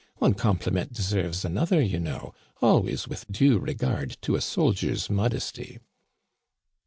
One 0.17 0.33
compliment 0.33 0.93
deserves 0.93 1.45
another 1.45 1.79
you 1.79 1.99
know, 1.99 2.33
always 2.59 3.07
with 3.07 3.31
due 3.31 3.59
regard 3.59 4.17
to 4.23 4.33
a 4.33 4.41
soldier's 4.41 5.11
modesty." 5.11 5.77